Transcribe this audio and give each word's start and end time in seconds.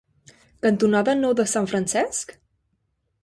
cantonada 0.65 1.13
Nou 1.19 1.35
de 1.41 1.45
Sant 1.53 1.69
Francesc? 1.73 2.33